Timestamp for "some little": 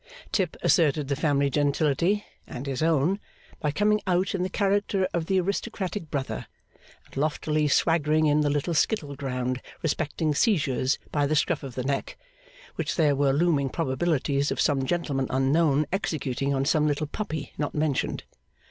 16.65-17.05